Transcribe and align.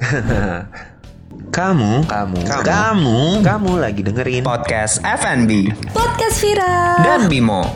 Kamu, 1.50 2.08
kamu, 2.08 2.40
Kamu. 2.48 2.64
kamu, 2.64 3.20
kamu 3.44 3.70
lagi 3.76 4.00
dengerin 4.00 4.40
Podcast 4.40 5.04
FNB 5.04 5.68
Podcast 5.92 6.40
Vira 6.40 7.04
dan 7.04 7.28
Bimo. 7.28 7.68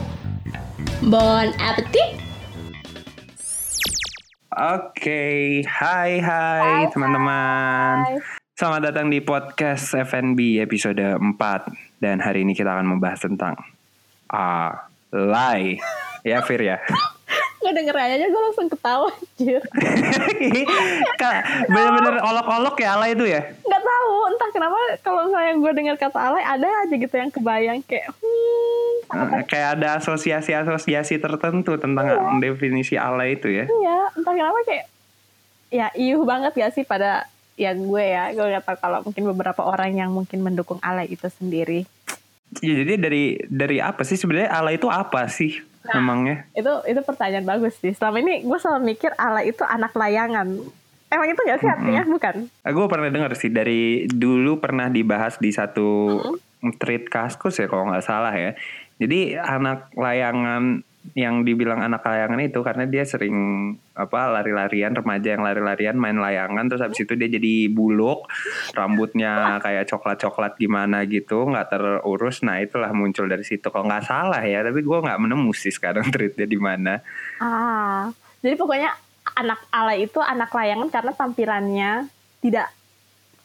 Bon 1.05 1.45
appetit 1.61 2.17
Oke, 4.55 5.61
hai 5.67 6.17
hai 6.23 6.87
teman-teman. 6.89 8.17
Selamat 8.55 8.89
datang 8.89 9.11
di 9.11 9.19
podcast 9.19 9.91
FNB 9.93 10.63
episode 10.63 10.97
4 10.97 11.35
dan 11.99 12.23
hari 12.23 12.47
ini 12.47 12.55
kita 12.55 12.71
akan 12.71 12.95
membahas 12.95 13.21
tentang 13.21 13.53
alay. 14.31 15.77
Ya 16.23 16.41
Fir 16.41 16.63
ya. 16.63 16.79
Gue 17.65 17.73
denger 17.73 17.97
aja 17.97 18.29
gue 18.29 18.41
langsung 18.45 18.69
ketawa 18.69 19.09
anjir. 19.09 19.57
Bener-bener 21.73 22.21
olok-olok 22.21 22.77
ya 22.77 22.93
alay 22.93 23.17
itu 23.17 23.25
ya. 23.25 23.41
Gak 23.41 23.81
tahu 23.81 24.13
entah 24.29 24.49
kenapa 24.53 24.77
kalau 25.01 25.25
misalnya 25.25 25.53
gue 25.57 25.71
dengar 25.73 25.95
kata 25.97 26.19
alay 26.21 26.45
Ada 26.45 26.69
aja 26.85 26.93
gitu 26.93 27.15
yang 27.17 27.33
kebayang 27.33 27.81
kayak 27.89 28.13
hmm, 28.13 28.93
Eh, 29.05 29.41
Kayak 29.49 29.81
ada 29.81 29.97
asosiasi-asosiasi 29.97 31.17
tertentu 31.17 31.73
tentang 31.81 32.37
definisi 32.37 33.01
alay 33.01 33.33
itu 33.33 33.49
ya. 33.49 33.65
Iya 33.65 33.97
entah 34.13 34.33
kenapa 34.37 34.61
kayak 34.61 34.85
Ya 35.73 35.89
iuh 35.97 36.21
banget 36.21 36.53
gak 36.53 36.77
sih 36.77 36.85
pada 36.85 37.25
ya 37.57 37.73
gue 37.73 38.03
ya? 38.05 38.29
Gue 38.37 38.45
gak 38.45 38.61
tahu 38.61 38.77
kalau 38.77 39.01
mungkin 39.01 39.25
beberapa 39.33 39.65
orang 39.65 39.97
yang 39.97 40.13
mungkin 40.13 40.45
mendukung 40.45 40.77
alay 40.85 41.09
itu 41.09 41.25
sendiri. 41.33 41.89
Ya, 42.61 42.85
jadi 42.85 43.01
dari 43.01 43.41
dari 43.49 43.81
apa 43.81 44.05
sih? 44.05 44.21
Sebenarnya 44.21 44.53
alay 44.53 44.77
itu 44.77 44.85
apa 44.85 45.25
sih 45.33 45.65
memangnya? 45.93 46.47
itu 46.57 46.71
itu 46.89 47.01
pertanyaan 47.05 47.45
bagus 47.45 47.77
sih. 47.77 47.93
Selama 47.93 48.17
ini 48.23 48.41
gue 48.41 48.57
selalu 48.57 48.95
mikir 48.95 49.11
alay 49.19 49.53
itu 49.53 49.61
anak 49.61 49.93
layangan. 49.93 50.47
Emang 51.05 51.27
itu 51.29 51.41
gak 51.45 51.59
sih 51.61 51.69
artinya 51.69 52.03
bukan? 52.09 52.35
Gue 52.49 52.85
pernah 52.89 53.09
dengar 53.13 53.31
sih. 53.37 53.53
Dari 53.53 54.09
dulu 54.09 54.57
pernah 54.57 54.89
dibahas 54.89 55.37
di 55.37 55.53
satu 55.53 56.19
treat 56.81 57.05
kaskus 57.05 57.61
ya 57.61 57.69
kalau 57.69 57.93
nggak 57.93 58.05
salah 58.05 58.33
ya. 58.33 58.57
Jadi 58.97 59.37
anak 59.37 59.91
layangan 59.93 60.81
yang 61.13 61.45
dibilang 61.45 61.85
anak 61.85 62.01
layangan 62.01 62.41
itu 62.41 62.59
karena 62.65 62.89
dia 62.89 63.05
sering 63.05 63.35
apa 63.93 64.33
lari-larian 64.33 64.97
remaja 64.97 65.37
yang 65.37 65.45
lari-larian 65.45 65.95
main 65.95 66.17
layangan 66.17 66.65
terus 66.65 66.81
habis 66.81 67.05
itu 67.05 67.13
dia 67.13 67.29
jadi 67.29 67.69
buluk 67.69 68.25
rambutnya 68.73 69.61
kayak 69.61 69.85
coklat-coklat 69.85 70.57
gimana 70.57 71.05
gitu 71.05 71.45
nggak 71.45 71.69
terurus. 71.69 72.41
Nah 72.41 72.57
itulah 72.57 72.89
muncul 72.91 73.29
dari 73.29 73.45
situ. 73.45 73.69
Kalau 73.69 73.85
nggak 73.85 74.07
salah 74.09 74.41
ya 74.41 74.65
tapi 74.65 74.81
gue 74.81 74.97
nggak 74.97 75.21
menemu 75.21 75.51
sih 75.53 75.69
sekarang 75.69 76.09
treatnya 76.13 76.49
di 76.49 76.57
mana. 76.57 76.97
Ah, 77.37 78.09
jadi 78.41 78.57
pokoknya 78.57 78.89
anak 79.37 79.61
alay 79.69 80.09
itu 80.09 80.17
anak 80.23 80.49
layangan 80.49 80.89
karena 80.89 81.11
tampilannya 81.13 81.91
tidak 82.41 82.69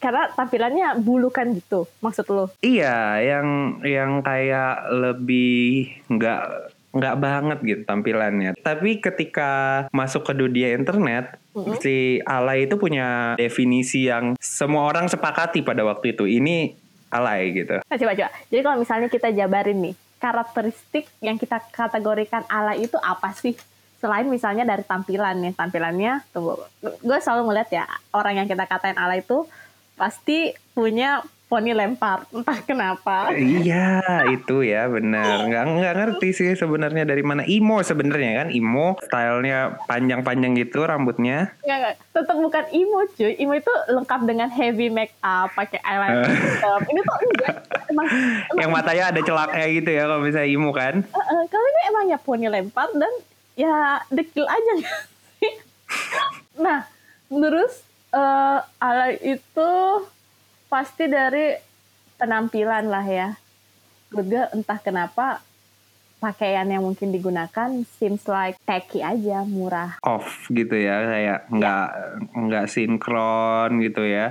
karena 0.01 0.33
tampilannya 0.33 0.97
bulukan 0.97 1.53
gitu 1.53 1.85
maksud 2.01 2.25
lo. 2.33 2.49
Iya, 2.65 3.21
yang 3.21 3.77
yang 3.85 4.25
kayak 4.25 4.89
lebih 4.89 5.93
nggak 6.09 6.70
nggak 6.91 7.15
banget 7.23 7.59
gitu 7.63 7.81
tampilannya. 7.87 8.51
Tapi 8.59 8.99
ketika 8.99 9.85
masuk 9.95 10.27
ke 10.27 10.33
dunia 10.35 10.75
internet, 10.75 11.39
si 11.79 12.19
alay 12.27 12.67
itu 12.67 12.75
punya 12.75 13.39
definisi 13.39 14.11
yang 14.11 14.35
semua 14.39 14.87
orang 14.91 15.07
sepakati 15.07 15.63
pada 15.63 15.87
waktu 15.87 16.15
itu. 16.15 16.27
Ini 16.27 16.75
alay 17.11 17.51
gitu. 17.55 17.79
Nah, 17.79 17.97
coba 17.97 18.13
coba. 18.15 18.29
Jadi 18.51 18.61
kalau 18.63 18.77
misalnya 18.79 19.07
kita 19.11 19.29
jabarin 19.31 19.79
nih 19.91 19.95
karakteristik 20.21 21.09
yang 21.23 21.35
kita 21.39 21.59
kategorikan 21.71 22.43
alay 22.51 22.85
itu 22.85 22.99
apa 22.99 23.31
sih? 23.35 23.55
Selain 24.01 24.25
misalnya 24.25 24.65
dari 24.65 24.81
tampilan 24.81 25.37
nih, 25.39 25.53
tampilannya 25.53 26.25
tunggu. 26.33 26.57
Gue 26.81 27.17
selalu 27.21 27.51
ngeliat 27.51 27.69
ya 27.69 27.85
orang 28.11 28.43
yang 28.43 28.47
kita 28.49 28.65
katain 28.65 28.97
alay 28.97 29.21
itu 29.21 29.45
pasti 29.93 30.57
punya 30.73 31.21
poni 31.51 31.75
lempar, 31.75 32.23
entah 32.31 32.63
kenapa. 32.63 33.35
Iya, 33.35 33.99
itu 34.31 34.63
ya 34.63 34.87
benar. 34.87 35.43
Nggak 35.43 35.63
nggak 35.67 35.93
ngerti 35.99 36.29
sih 36.31 36.49
sebenarnya 36.55 37.03
dari 37.03 37.19
mana 37.19 37.43
imo 37.43 37.83
sebenarnya 37.83 38.31
kan 38.37 38.47
imo 38.49 38.95
stylenya 39.03 39.83
panjang-panjang 39.83 40.55
gitu 40.55 40.79
rambutnya. 40.81 41.51
Enggak, 41.59 41.77
enggak. 41.77 41.95
Tetap 42.15 42.37
bukan 42.39 42.63
imo 42.71 42.99
cuy. 43.11 43.35
Imo 43.35 43.53
itu 43.53 43.73
lengkap 43.89 44.21
dengan 44.23 44.47
heavy 44.47 44.87
make 44.87 45.11
up, 45.19 45.51
pakai 45.51 45.83
eyeliner. 45.83 46.23
tetep. 46.23 46.81
Ini 46.87 46.99
tuh 47.01 47.15
enggak. 47.19 47.55
Emang, 47.91 48.07
emang 48.49 48.55
Yang 48.57 48.71
matanya 48.71 49.03
ada 49.11 49.21
celaknya 49.21 49.65
gitu 49.69 49.89
ya 49.91 50.01
kalau 50.07 50.23
misalnya 50.23 50.49
imo 50.49 50.69
kan. 50.71 50.95
eh, 51.03 51.19
eh, 51.19 51.43
kalau 51.45 51.67
ini 51.67 51.81
emangnya 51.85 52.17
poni 52.17 52.47
lempar 52.47 52.87
dan 52.95 53.13
ya 53.53 53.75
dekil 54.07 54.47
aja 54.47 54.71
nggak 54.79 54.99
sih? 55.37 55.53
Nah, 56.63 56.87
terus 57.27 57.83
eh 58.09 58.59
alay 58.77 59.19
itu 59.21 59.71
pasti 60.71 61.11
dari 61.11 61.51
penampilan 62.15 62.87
lah 62.87 63.03
ya. 63.03 63.35
Gue 64.07 64.23
entah 64.55 64.79
kenapa 64.79 65.43
pakaian 66.21 66.69
yang 66.69 66.85
mungkin 66.85 67.09
digunakan 67.09 67.69
seems 67.97 68.23
like 68.29 68.55
tacky 68.61 69.01
aja, 69.01 69.41
murah. 69.41 69.97
off 70.05 70.47
gitu 70.47 70.77
ya 70.77 71.01
kayak 71.01 71.39
nggak 71.49 71.87
nggak 72.31 72.65
sinkron 72.69 73.81
gitu 73.81 74.05
ya 74.05 74.29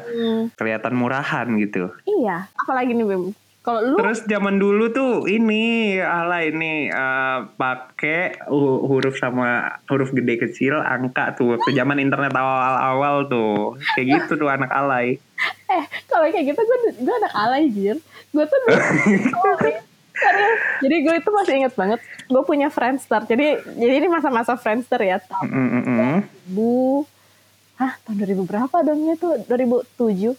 kelihatan 0.54 0.94
murahan 0.94 1.50
gitu 1.58 1.90
Iya, 2.06 2.46
apalagi 2.54 2.94
nih 2.94 3.04
Bim. 3.04 3.24
Kalau 3.60 3.80
lu? 3.82 3.96
Terus 3.96 4.24
zaman 4.24 4.56
dulu 4.56 4.88
tuh 4.88 5.12
ini 5.24 5.62
ala 5.96 6.40
ini 6.40 6.88
eh, 6.88 7.38
pakai 7.54 8.48
hu- 8.48 8.84
huruf 8.84 9.14
sama 9.14 9.48
huruf 9.86 10.10
gede 10.10 10.40
kecil 10.40 10.76
angka 10.76 11.34
tuh. 11.34 11.54
Waktu 11.54 11.74
zaman 11.74 12.00
internet 12.00 12.32
awal-awal 12.32 13.28
tuh. 13.28 13.76
Kayak 13.92 14.06
gitu 14.24 14.40
tuh 14.40 14.48
anak 14.48 14.70
alay. 14.70 15.16
Eh 15.70 15.84
kalau 16.04 16.26
kayak 16.26 16.50
gitu 16.50 16.60
gue 16.60 16.78
gue 16.98 17.14
anak 17.16 17.32
alay 17.32 17.68
jir. 17.68 17.96
Gue 18.30 18.42
tuh 18.42 18.58
serius 20.10 20.60
jadi 20.80 20.96
gue 21.00 21.14
itu 21.16 21.30
masih 21.30 21.54
inget 21.56 21.72
banget 21.72 22.00
gue 22.26 22.42
punya 22.42 22.68
Friendster. 22.68 23.24
Jadi 23.24 23.46
jadi 23.74 23.94
ini 23.94 24.08
masa-masa 24.08 24.52
Friendster 24.54 24.98
ya. 24.98 25.16
Tahun 25.16 25.46
Mm, 25.46 25.68
mm, 25.70 25.82
mm. 25.86 26.18
2000 26.50 27.06
hah 27.76 27.92
tahun 28.02 28.16
2000 28.18 28.44
berapa 28.44 28.76
dongnya 28.82 29.14
tuh? 29.14 29.32
2007 29.46 30.36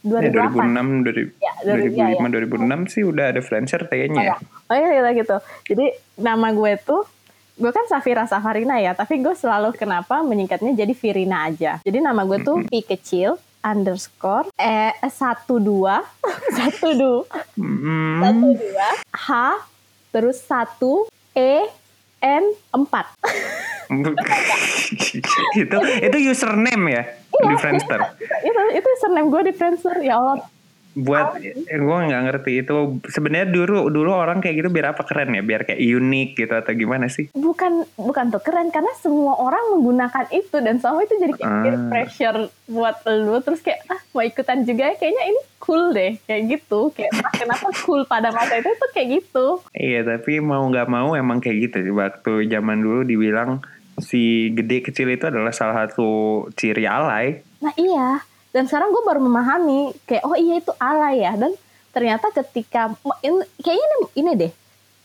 eh 0.00 0.20
Ya, 0.20 0.30
2008 0.30 0.54
2006 0.54 1.02
dari 1.02 1.22
Ya, 1.36 1.52
dari- 1.60 1.90
ya, 1.90 2.06
2005 2.14 2.30
2006 2.30 2.86
sih 2.88 3.02
udah 3.02 3.24
ada 3.28 3.40
Friendster 3.40 3.82
kayaknya 3.84 4.22
ya 4.24 4.36
Oh 4.66 4.74
iya, 4.74 4.88
iya 4.94 5.10
gitu. 5.12 5.36
Jadi 5.64 5.86
nama 6.16 6.48
gue 6.50 6.76
tuh 6.78 7.02
gue 7.54 7.68
kan 7.68 7.82
Safira 7.84 8.22
Safarina 8.22 8.78
ya, 8.78 8.92
tapi 8.92 9.18
gue 9.18 9.32
selalu 9.32 9.74
kenapa 9.74 10.20
menyingkatnya 10.20 10.76
jadi 10.76 10.92
Virina 10.92 11.44
aja. 11.44 11.80
Jadi 11.80 11.98
nama 11.98 12.22
gue 12.22 12.38
tuh 12.38 12.62
Pi 12.62 12.80
kecil 12.80 13.34
underscore 13.60 14.46
eh 14.54 14.94
satu 15.04 15.58
dua 15.58 16.06
satu 16.56 16.88
dua 16.92 17.26
Mm. 17.54 18.22
satu 18.22 18.48
dua 18.54 18.88
H 19.10 19.28
terus 20.08 20.38
satu 20.38 20.92
E 21.32 21.66
N 22.18 22.44
empat. 22.70 23.10
itu 25.56 25.76
itu 25.98 26.18
username 26.28 26.84
ya 26.88 27.02
di 27.40 27.54
Friendster. 27.56 28.00
Itu 28.48 28.60
itu 28.72 28.88
surname 28.98 29.28
gue 29.28 29.42
di 29.44 29.52
Friendster 29.52 29.94
ya 29.98 30.16
Allah. 30.16 30.40
buat 30.98 31.38
gue 31.38 31.78
nggak 32.02 32.22
ngerti 32.26 32.58
itu 32.58 32.74
sebenarnya 33.06 33.46
dulu 33.46 33.86
dulu 33.86 34.10
orang 34.10 34.42
kayak 34.42 34.58
gitu 34.58 34.68
biar 34.68 34.90
apa 34.90 35.06
keren 35.06 35.30
ya? 35.30 35.46
Biar 35.46 35.62
kayak 35.62 35.78
unik 35.78 36.28
gitu 36.34 36.50
atau 36.50 36.74
gimana 36.74 37.06
sih? 37.06 37.30
Bukan 37.30 37.86
bukan 37.94 38.24
tuh 38.28 38.42
keren 38.42 38.66
karena 38.68 38.90
semua 38.98 39.38
orang 39.38 39.62
menggunakan 39.70 40.26
itu 40.28 40.58
dan 40.58 40.82
sama 40.82 41.06
itu 41.06 41.14
jadi 41.16 41.34
kayak 41.36 41.70
Ah. 41.70 41.86
pressure 41.86 42.38
buat 42.66 42.98
lu 43.06 43.38
terus 43.38 43.62
kayak 43.62 43.86
ah 43.86 44.00
mau 44.10 44.26
ikutan 44.26 44.66
juga 44.66 44.90
ya? 44.90 44.94
Kayaknya 44.96 45.24
ini 45.28 45.40
cool 45.60 45.94
deh 45.94 46.18
kayak 46.20 46.42
gitu. 46.50 46.90
Kayak 46.90 47.14
ah, 47.16 47.30
kenapa 47.32 47.68
cool 47.78 48.02
pada 48.02 48.34
masa 48.34 48.58
itu? 48.58 48.66
Tuh 48.68 48.90
kayak 48.90 49.08
gitu. 49.14 49.46
Iya 49.72 50.02
tapi 50.02 50.42
mau 50.42 50.66
nggak 50.66 50.88
mau 50.88 51.14
emang 51.14 51.38
kayak 51.38 51.70
gitu 51.70 51.94
waktu 51.94 52.50
zaman 52.50 52.82
dulu 52.82 53.06
dibilang 53.06 53.62
si 54.00 54.52
gede 54.54 54.82
kecil 54.82 55.08
itu 55.10 55.28
adalah 55.28 55.52
salah 55.52 55.86
satu 55.86 56.44
ciri 56.54 56.84
alay. 56.84 57.42
Nah 57.60 57.74
iya. 57.74 58.22
Dan 58.48 58.64
sekarang 58.64 58.90
gue 58.90 59.02
baru 59.04 59.20
memahami 59.20 59.92
kayak 60.08 60.24
oh 60.24 60.34
iya 60.34 60.58
itu 60.58 60.72
alay 60.80 61.22
ya. 61.22 61.36
Dan 61.36 61.52
ternyata 61.92 62.32
ketika 62.32 62.94
in- 63.20 63.48
kayaknya 63.60 63.86
ini, 63.86 63.96
ini 64.16 64.32
deh. 64.34 64.52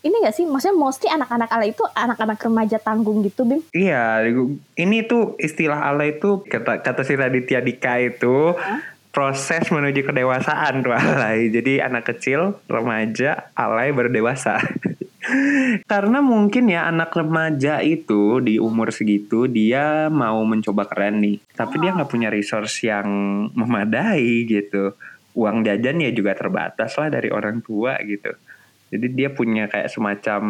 Ini 0.04 0.16
gak 0.20 0.36
sih? 0.36 0.44
Maksudnya 0.44 0.76
mostly 0.76 1.08
anak-anak 1.08 1.48
alay 1.48 1.72
itu 1.72 1.84
anak-anak 1.96 2.36
remaja 2.36 2.76
tanggung 2.76 3.24
gitu 3.24 3.48
bim? 3.48 3.64
Iya, 3.72 4.28
ini 4.76 5.00
tuh 5.08 5.40
istilah 5.40 5.80
alay 5.80 6.20
itu 6.20 6.44
kata 6.44 6.84
kata 6.84 7.08
si 7.08 7.16
Raditya 7.16 7.64
Dika 7.64 8.04
itu 8.04 8.52
proses 9.16 9.70
menuju 9.72 10.04
kedewasaan 10.04 10.84
tuh 10.84 10.92
alay. 10.92 11.48
Jadi 11.48 11.80
anak 11.80 12.12
kecil, 12.12 12.60
remaja, 12.68 13.48
alay 13.56 13.96
baru 13.96 14.12
dewasa. 14.12 14.60
Karena 15.92 16.20
mungkin 16.22 16.70
ya 16.70 16.90
anak 16.90 17.14
remaja 17.14 17.82
itu 17.82 18.40
di 18.40 18.58
umur 18.62 18.94
segitu 18.94 19.50
dia 19.50 20.08
mau 20.08 20.42
mencoba 20.46 20.86
keren 20.88 21.22
nih, 21.22 21.38
tapi 21.54 21.82
dia 21.82 21.94
nggak 21.94 22.12
punya 22.12 22.30
resource 22.30 22.86
yang 22.86 23.08
memadai 23.54 24.46
gitu. 24.46 24.94
Uang 25.34 25.66
jajan 25.66 26.04
ya 26.04 26.14
juga 26.14 26.38
terbatas 26.38 26.94
lah 27.02 27.10
dari 27.10 27.34
orang 27.34 27.66
tua 27.66 27.98
gitu. 28.06 28.34
Jadi 28.94 29.10
dia 29.10 29.34
punya 29.34 29.66
kayak 29.66 29.90
semacam 29.90 30.42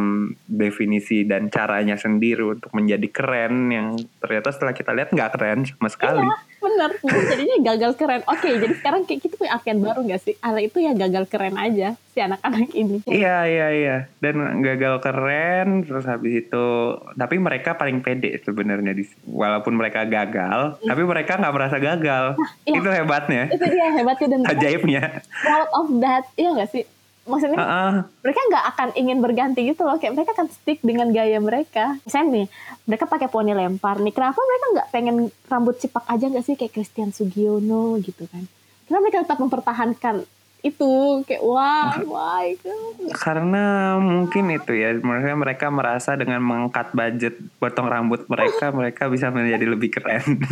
definisi 0.44 1.24
dan 1.24 1.48
caranya 1.48 1.96
sendiri 1.96 2.44
untuk 2.44 2.76
menjadi 2.76 3.08
keren 3.08 3.72
yang 3.72 3.96
ternyata 4.20 4.52
setelah 4.52 4.76
kita 4.76 4.92
lihat 4.92 5.16
nggak 5.16 5.32
keren 5.40 5.64
sama 5.64 5.88
sekali. 5.88 6.28
Iya, 6.28 6.53
bener. 6.74 6.92
Jadinya 7.30 7.58
gagal 7.74 7.92
keren. 7.96 8.22
Oke 8.26 8.50
jadi 8.50 8.74
sekarang 8.74 9.02
kayak 9.06 9.22
kita 9.22 9.36
punya 9.38 9.52
artian 9.54 9.80
baru 9.80 10.00
gak 10.04 10.22
sih? 10.22 10.34
Alay 10.42 10.68
itu 10.68 10.82
ya 10.82 10.92
gagal 10.92 11.30
keren 11.30 11.56
aja 11.56 11.94
si 12.14 12.20
anak-anak 12.20 12.70
ini. 12.74 13.02
Iya 13.06 13.38
iya 13.46 13.68
iya. 13.70 13.98
Dan 14.18 14.62
gagal 14.62 15.02
keren 15.02 15.86
terus 15.86 16.06
habis 16.06 16.46
itu 16.46 16.66
tapi 17.14 17.38
mereka 17.38 17.78
paling 17.78 18.02
pede 18.02 18.38
sebenarnya 18.42 18.94
di 18.94 19.06
walaupun 19.26 19.74
mereka 19.74 20.06
gagal 20.06 20.78
tapi 20.82 21.02
mereka 21.06 21.38
nggak 21.38 21.54
merasa 21.54 21.78
gagal. 21.78 22.26
Iya. 22.66 22.80
itu 22.82 22.90
hebatnya. 22.90 23.44
Itu 23.50 23.66
dia 23.66 23.88
hebatnya 23.94 24.28
dan 24.30 24.42
ajaibnya. 24.52 25.04
proud 25.42 25.70
of 25.74 25.88
that. 26.02 26.26
Iya 26.34 26.58
gak 26.58 26.72
sih 26.72 26.84
maksudnya 27.24 27.56
Heeh. 27.56 27.94
mereka 28.20 28.42
nggak 28.52 28.66
akan 28.76 28.90
ingin 29.00 29.18
berganti 29.24 29.62
gitu 29.64 29.88
loh. 29.88 29.96
Kayak 29.96 30.20
mereka 30.20 30.32
akan 30.36 30.48
stick 30.52 30.80
dengan 30.84 31.08
gaya 31.16 31.40
mereka. 31.40 31.96
Misalnya 32.04 32.30
nih 32.44 32.46
mereka 32.88 33.06
pakai 33.08 33.28
poni 33.32 33.56
lempar. 33.56 34.00
Nih 34.04 34.12
kenapa 34.12 34.40
mereka 34.40 34.66
nggak 34.76 34.90
pengen 34.92 35.16
rambut 35.48 35.76
cipak 35.80 36.04
aja 36.08 36.26
nggak 36.28 36.46
sih? 36.46 36.56
Kayak 36.60 36.74
Christian 36.76 37.16
Sugiono 37.16 37.96
gitu 38.04 38.28
kan. 38.28 38.44
Kenapa 38.88 39.02
mereka 39.08 39.24
tetap 39.24 39.40
mempertahankan 39.40 40.16
itu. 40.64 40.94
Kayak 41.28 41.44
wah 41.44 41.96
wah 42.08 42.42
itu 42.48 42.72
karena 43.20 43.96
mungkin 44.00 44.48
itu 44.56 44.72
ya 44.72 44.96
mereka 44.96 45.36
mereka 45.36 45.68
merasa 45.68 46.16
dengan 46.16 46.40
mengangkat 46.40 46.96
budget 46.96 47.36
potong 47.60 47.92
rambut 47.92 48.24
mereka 48.32 48.72
mereka 48.80 49.12
bisa 49.12 49.32
menjadi 49.32 49.64
lebih 49.68 49.92
keren. 49.92 50.40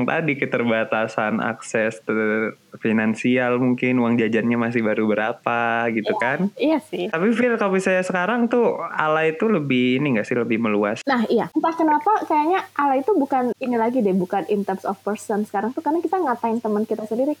Tadi 0.00 0.32
keterbatasan 0.32 1.44
akses 1.44 2.00
ter- 2.00 2.56
finansial 2.80 3.60
mungkin 3.60 4.00
uang 4.00 4.16
jajannya 4.16 4.56
masih 4.56 4.80
baru 4.80 5.04
berapa 5.06 5.86
gitu 5.92 6.16
kan 6.16 6.48
iya 6.56 6.80
sih 6.80 7.12
Tapi 7.12 7.36
feel 7.36 7.60
kalau 7.60 7.76
misalnya 7.76 8.00
sekarang 8.00 8.48
tuh 8.48 8.80
ala 8.80 9.28
itu 9.28 9.44
lebih 9.46 10.00
ini 10.00 10.16
gak 10.16 10.26
sih 10.26 10.38
lebih 10.38 10.56
meluas. 10.56 11.04
Nah 11.04 11.26
iya, 11.28 11.50
entah 11.52 11.74
kenapa 11.76 12.24
kayaknya 12.24 12.64
ala 12.78 12.96
itu 12.96 13.12
bukan 13.12 13.52
ini 13.58 13.76
lagi 13.76 14.00
deh, 14.00 14.14
bukan 14.16 14.46
in 14.48 14.64
terms 14.64 14.86
of 14.88 14.96
person 15.04 15.44
sekarang 15.44 15.76
tuh 15.76 15.84
karena 15.84 16.00
kita 16.00 16.16
ngatain 16.16 16.62
teman 16.62 16.88
kita 16.88 17.04
sendiri. 17.04 17.36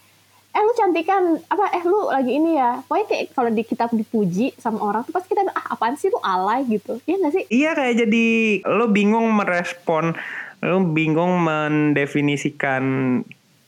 Eh 0.50 0.62
lu 0.66 0.72
cantikan, 0.74 1.38
apa 1.46 1.70
eh 1.70 1.84
lu 1.86 2.10
lagi 2.10 2.34
ini 2.34 2.58
ya. 2.58 2.82
Pokoknya 2.82 3.06
kayak 3.06 3.24
kalau 3.32 3.50
di 3.54 3.62
kita 3.62 3.84
dipuji 3.94 4.52
sama 4.58 4.82
orang 4.82 5.06
tuh 5.06 5.14
pasti 5.14 5.30
kita 5.30 5.46
ah 5.54 5.78
apaan 5.78 5.94
sih 5.94 6.10
lu 6.10 6.18
alay 6.20 6.66
gitu. 6.66 6.98
Iya 7.06 7.16
gak 7.22 7.32
sih? 7.32 7.44
Iya 7.48 7.70
kayak 7.78 7.94
jadi 8.04 8.26
lo 8.66 8.90
bingung 8.90 9.30
merespon, 9.32 10.18
lo 10.66 10.78
bingung 10.90 11.40
mendefinisikan 11.40 12.82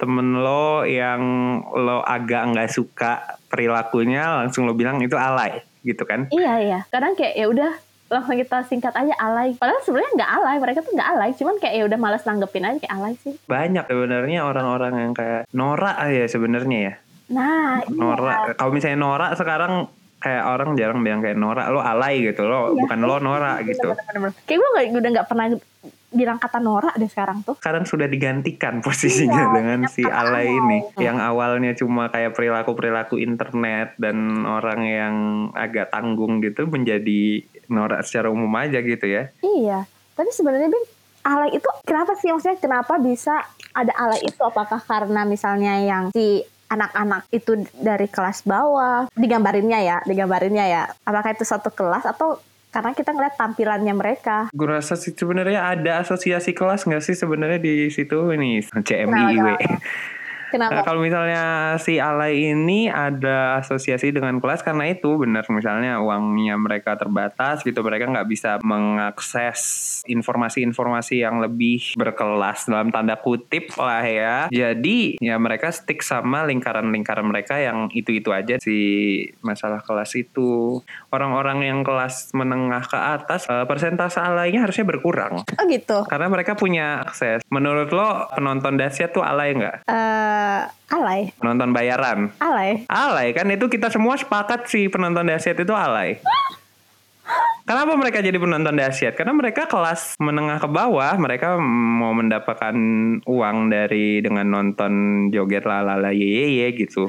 temen 0.02 0.34
lo 0.34 0.82
yang 0.82 1.22
lo 1.62 2.02
agak 2.02 2.50
nggak 2.50 2.75
suka 2.75 3.38
perilakunya 3.46 4.43
langsung 4.43 4.66
lo 4.66 4.75
bilang 4.75 4.99
itu 4.99 5.14
alay 5.14 5.62
gitu 5.87 6.02
kan. 6.02 6.26
Iya 6.34 6.52
iya. 6.58 6.78
Kadang 6.90 7.14
kayak 7.14 7.38
ya 7.38 7.46
udah 7.46 7.70
langsung 8.10 8.34
kita 8.34 8.66
singkat 8.66 8.90
aja 8.93 9.14
alay. 9.14 9.54
Padahal 9.54 9.78
sebenarnya 9.87 10.12
nggak 10.19 10.31
alay, 10.43 10.56
mereka 10.58 10.78
tuh 10.82 10.93
nggak 10.99 11.10
alay. 11.14 11.31
Cuman 11.38 11.54
kayak 11.62 11.75
ya 11.78 11.84
udah 11.87 11.99
malas 12.02 12.26
nanggepin 12.26 12.66
aja 12.66 12.78
kayak 12.82 12.94
alay 12.99 13.14
sih. 13.22 13.34
Banyak 13.46 13.87
sebenarnya 13.87 14.40
orang-orang 14.43 14.93
yang 14.99 15.12
kayak 15.14 15.46
norak 15.54 15.96
ya 16.10 16.26
sebenarnya 16.26 16.78
ya. 16.82 16.94
Nah, 17.31 17.81
iya. 17.87 17.94
Norak. 17.94 18.37
Kalau 18.58 18.72
misalnya 18.75 18.99
norak 18.99 19.31
sekarang 19.38 19.87
kayak 20.19 20.43
orang 20.46 20.70
jarang 20.78 21.00
bilang 21.02 21.22
kayak 21.22 21.38
norak 21.38 21.66
lo 21.70 21.78
alay 21.82 22.22
gitu 22.22 22.46
lo 22.46 22.75
Iya. 22.75 22.87
bukan 22.87 22.99
lo 23.06 23.16
norak 23.22 23.56
gitu. 23.70 23.90
Bener-bener. 23.94 24.34
Kayak 24.50 24.58
gue 24.58 24.69
nggak 24.75 24.84
udah 24.99 25.10
nggak 25.14 25.28
pernah 25.31 25.46
bilang 26.12 26.37
kata 26.37 26.56
norak 26.56 26.94
deh 26.94 27.09
sekarang 27.09 27.41
tuh. 27.41 27.56
sekarang 27.56 27.82
sudah 27.82 28.06
digantikan 28.06 28.79
posisinya 28.79 29.43
Iya, 29.43 29.53
dengan 29.53 29.79
si 29.87 30.05
alay. 30.05 30.47
ini 30.47 30.79
Hmm. 30.85 31.00
yang 31.00 31.19
awalnya 31.19 31.73
cuma 31.73 32.06
kayak 32.06 32.32
perilaku-perilaku 32.32 33.17
internet 33.17 33.97
dan 33.97 34.17
orang 34.43 34.81
yang 34.82 35.14
agak 35.53 35.88
tanggung 35.88 36.38
gitu 36.38 36.64
menjadi 36.64 37.41
norak 37.67 38.05
secara 38.05 38.29
umum 38.29 38.53
aja 38.55 38.79
gitu 38.79 39.05
ya. 39.05 39.32
Iya, 39.41 39.85
tapi 40.12 40.31
sebenarnya 40.31 40.69
Bin, 40.69 40.85
alay 41.23 41.50
itu 41.53 41.69
kenapa 41.82 42.12
sih 42.14 42.29
maksudnya 42.29 42.59
kenapa 42.59 42.97
bisa 42.97 43.43
ada 43.73 43.93
alay 43.97 44.20
itu? 44.20 44.38
Apakah 44.38 44.79
karena 44.79 45.25
misalnya 45.25 45.79
yang 45.79 46.05
si 46.11 46.44
anak-anak 46.69 47.29
itu 47.31 47.53
dari 47.75 48.05
kelas 48.06 48.43
bawah, 48.43 49.05
digambarinnya 49.12 49.81
ya, 49.81 49.97
digambarinnya 50.03 50.64
ya. 50.67 50.82
Apakah 51.03 51.32
itu 51.32 51.44
satu 51.44 51.69
kelas 51.69 52.05
atau 52.06 52.41
karena 52.73 52.97
kita 52.97 53.13
ngeliat 53.13 53.37
tampilannya 53.37 53.95
mereka? 53.95 54.37
Gue 54.51 54.69
rasa 54.73 54.97
sih 54.97 55.13
sebenarnya 55.13 55.61
ada 55.77 56.01
asosiasi 56.01 56.57
kelas 56.57 56.89
nggak 56.89 57.05
sih 57.05 57.13
sebenarnya 57.13 57.61
di 57.61 57.93
situ 57.93 58.33
ini 58.33 58.65
Kenapa. 60.52 60.76
Nah, 60.76 60.84
kalau 60.84 61.00
misalnya 61.00 61.44
si 61.81 61.96
alay 61.96 62.52
ini 62.52 62.93
ada 62.93 63.56
asosiasi 63.64 64.12
dengan 64.12 64.37
kelas 64.37 64.60
karena 64.60 64.93
itu 64.93 65.16
benar 65.16 65.49
misalnya 65.49 65.96
uangnya 66.04 66.60
mereka 66.60 67.00
terbatas 67.00 67.64
gitu 67.64 67.81
mereka 67.81 68.12
nggak 68.12 68.28
bisa 68.28 68.60
mengakses 68.60 69.60
informasi-informasi 70.04 71.25
yang 71.25 71.40
lebih 71.40 71.96
berkelas 71.96 72.69
dalam 72.69 72.93
tanda 72.93 73.16
kutip 73.16 73.72
lah 73.81 74.04
ya. 74.04 74.37
Jadi 74.52 75.16
ya 75.16 75.40
mereka 75.40 75.72
stick 75.72 76.04
sama 76.04 76.44
lingkaran-lingkaran 76.44 77.25
mereka 77.25 77.56
yang 77.56 77.88
itu-itu 77.96 78.28
aja 78.28 78.60
si 78.60 78.78
masalah 79.40 79.81
kelas 79.81 80.12
itu. 80.20 80.84
Orang-orang 81.08 81.64
yang 81.64 81.81
kelas 81.81 82.37
menengah 82.37 82.84
ke 82.84 82.99
atas 82.99 83.49
eh, 83.49 83.64
persentase 83.64 84.20
alaynya 84.20 84.69
harusnya 84.69 84.84
berkurang 84.84 85.40
Oh 85.49 85.64
gitu. 85.70 86.04
karena 86.12 86.28
mereka 86.28 86.52
punya 86.52 87.00
akses. 87.00 87.40
Menurut 87.49 87.88
lo 87.88 88.28
penonton 88.37 88.76
dahsyat 88.76 89.16
tuh 89.16 89.25
alay 89.25 89.56
nggak? 89.56 89.88
Alay, 90.89 91.33
Penonton 91.41 91.73
bayaran. 91.73 92.29
alay. 92.37 92.85
Alay 92.87 93.33
kan 93.33 93.49
itu 93.49 93.65
kita 93.67 93.89
semua 93.89 94.15
sepakat 94.15 94.69
sih 94.69 94.93
penonton 94.93 95.25
dahsyat 95.25 95.56
itu 95.56 95.73
alay. 95.73 96.21
Kenapa 97.62 97.94
mereka 97.94 98.19
jadi 98.19 98.35
penonton 98.43 98.75
dahsyat? 98.75 99.15
Karena 99.15 99.31
mereka 99.33 99.71
kelas 99.71 100.19
menengah 100.19 100.59
ke 100.59 100.67
bawah, 100.67 101.15
mereka 101.15 101.62
mau 101.62 102.11
mendapatkan 102.11 102.75
uang 103.23 103.56
dari 103.71 104.19
dengan 104.19 104.50
nonton 104.50 104.93
joget 105.31 105.62
lalala 105.62 106.11
ye 106.11 106.27
ye 106.27 106.47
ye 106.59 106.67
gitu. 106.75 107.06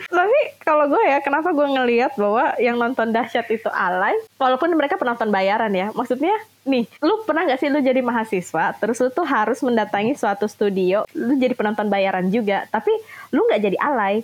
Kalau 0.64 0.88
gue 0.88 1.04
ya, 1.04 1.20
kenapa 1.20 1.52
gue 1.52 1.68
ngelihat 1.68 2.16
bahwa 2.16 2.56
yang 2.58 2.80
nonton 2.80 3.12
dahsyat 3.12 3.48
itu 3.52 3.68
alay, 3.72 4.16
walaupun 4.40 4.72
mereka 4.74 4.96
penonton 4.96 5.30
bayaran 5.30 5.72
ya. 5.76 5.92
Maksudnya, 5.92 6.34
nih, 6.64 6.88
lu 7.04 7.24
pernah 7.28 7.48
gak 7.48 7.60
sih 7.60 7.70
lu 7.70 7.84
jadi 7.84 8.00
mahasiswa, 8.00 8.76
terus 8.80 8.98
lu 9.04 9.10
tuh 9.12 9.28
harus 9.28 9.60
mendatangi 9.62 10.16
suatu 10.16 10.48
studio, 10.48 11.04
lu 11.14 11.36
jadi 11.36 11.54
penonton 11.54 11.92
bayaran 11.92 12.32
juga, 12.32 12.66
tapi 12.72 12.92
lu 13.36 13.44
nggak 13.48 13.62
jadi 13.62 13.78
alay. 13.80 14.24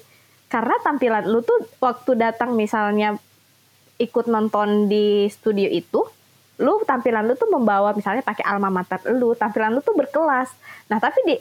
Karena 0.50 0.74
tampilan 0.82 1.30
lu 1.30 1.46
tuh 1.46 1.62
waktu 1.78 2.18
datang 2.18 2.58
misalnya 2.58 3.14
ikut 4.02 4.26
nonton 4.26 4.90
di 4.90 5.30
studio 5.30 5.70
itu, 5.70 6.02
lu 6.60 6.74
tampilan 6.84 7.24
lu 7.28 7.36
tuh 7.38 7.48
membawa 7.52 7.96
misalnya 7.96 8.26
pakai 8.26 8.44
alma 8.44 8.68
mater 8.72 9.00
lu, 9.14 9.36
tampilan 9.38 9.76
lu 9.76 9.82
tuh 9.86 9.94
berkelas. 9.94 10.50
Nah, 10.90 10.98
tapi 10.98 11.20
di 11.28 11.36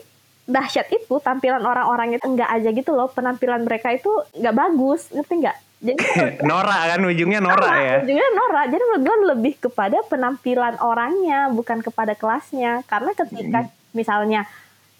dahsyat 0.49 0.89
itu 0.89 1.21
tampilan 1.21 1.61
orang-orang 1.61 2.17
itu 2.17 2.25
enggak 2.25 2.49
aja 2.49 2.69
gitu 2.73 2.91
loh, 2.97 3.07
penampilan 3.13 3.61
mereka 3.61 3.93
itu 3.93 4.09
nggak 4.33 4.55
bagus, 4.57 5.13
ngerti 5.13 5.33
nggak? 5.45 5.57
Jadi 5.79 6.03
Norak 6.49 6.81
kan 6.91 6.99
ujungnya 7.07 7.39
norak 7.39 7.71
ya. 7.79 7.97
Juga 8.03 8.25
norak. 8.35 8.65
Jadi 8.67 8.83
menurut 8.83 9.03
gue 9.05 9.15
lebih 9.37 9.53
kepada 9.63 9.97
penampilan 10.11 10.75
orangnya, 10.83 11.47
bukan 11.53 11.79
kepada 11.79 12.19
kelasnya. 12.19 12.83
Karena 12.83 13.15
ketika 13.15 13.71
misalnya 13.95 14.43